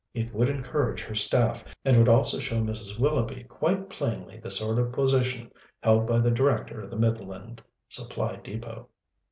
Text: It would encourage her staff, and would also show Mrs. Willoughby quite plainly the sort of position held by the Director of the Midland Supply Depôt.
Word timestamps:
It 0.15 0.33
would 0.33 0.49
encourage 0.49 1.01
her 1.03 1.13
staff, 1.13 1.63
and 1.85 1.95
would 1.95 2.09
also 2.09 2.39
show 2.39 2.59
Mrs. 2.59 2.97
Willoughby 2.97 3.43
quite 3.43 3.87
plainly 3.87 4.39
the 4.39 4.49
sort 4.49 4.79
of 4.79 4.91
position 4.91 5.51
held 5.83 6.07
by 6.07 6.17
the 6.19 6.31
Director 6.31 6.81
of 6.81 6.89
the 6.89 6.97
Midland 6.97 7.61
Supply 7.87 8.37
Depôt. 8.37 8.87